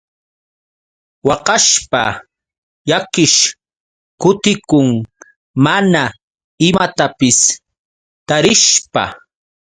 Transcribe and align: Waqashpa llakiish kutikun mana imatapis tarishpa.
Waqashpa 1.27 2.01
llakiish 2.89 3.39
kutikun 4.21 4.87
mana 5.65 6.03
imatapis 6.67 7.39
tarishpa. 8.27 9.03